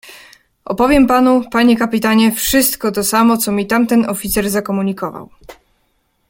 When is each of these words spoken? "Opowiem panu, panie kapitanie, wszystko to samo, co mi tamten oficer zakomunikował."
"Opowiem 0.65 1.07
panu, 1.07 1.41
panie 1.51 1.77
kapitanie, 1.77 2.31
wszystko 2.31 2.91
to 2.91 3.03
samo, 3.03 3.37
co 3.37 3.51
mi 3.51 3.67
tamten 3.67 4.09
oficer 4.09 4.49
zakomunikował." 4.49 5.29